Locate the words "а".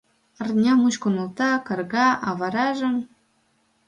2.27-2.29